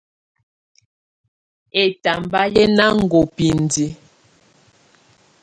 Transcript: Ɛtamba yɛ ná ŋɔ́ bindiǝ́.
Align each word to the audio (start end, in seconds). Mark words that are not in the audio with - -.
Ɛtamba 1.83 2.41
yɛ 2.53 2.63
ná 2.77 2.85
ŋɔ́ 3.07 3.23
bindiǝ́. 3.35 3.91